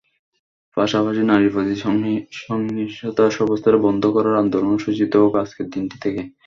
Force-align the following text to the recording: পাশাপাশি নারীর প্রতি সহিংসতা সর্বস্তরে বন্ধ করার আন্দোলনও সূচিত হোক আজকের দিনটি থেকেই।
পাশাপাশি 0.77 1.21
নারীর 1.25 1.51
প্রতি 1.53 1.75
সহিংসতা 2.39 3.25
সর্বস্তরে 3.37 3.77
বন্ধ 3.85 4.03
করার 4.15 4.35
আন্দোলনও 4.41 4.83
সূচিত 4.85 5.11
হোক 5.21 5.33
আজকের 5.43 5.67
দিনটি 5.73 5.97
থেকেই। 6.03 6.27